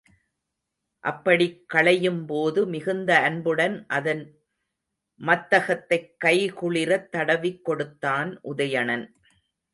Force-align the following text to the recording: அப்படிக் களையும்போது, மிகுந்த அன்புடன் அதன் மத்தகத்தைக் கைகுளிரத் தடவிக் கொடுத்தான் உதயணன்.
அப்படிக் 0.99 1.65
களையும்போது, 1.73 2.65
மிகுந்த 2.67 3.17
அன்புடன் 3.17 3.85
அதன் 3.87 4.39
மத்தகத்தைக் 5.19 6.15
கைகுளிரத் 6.25 7.09
தடவிக் 7.09 7.61
கொடுத்தான் 7.61 8.39
உதயணன். 8.43 9.13